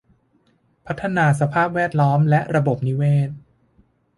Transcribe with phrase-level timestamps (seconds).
[0.85, 3.29] พัฒนาสภาพแวดล้อมและระบบนิเวศ